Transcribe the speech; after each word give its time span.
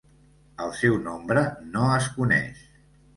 El 0.67 0.71
seu 0.77 0.95
nombre 1.07 1.43
no 1.75 1.83
es 1.99 2.09
coneix. 2.17 2.65